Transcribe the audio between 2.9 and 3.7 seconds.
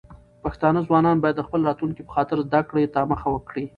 ته مخه کړي.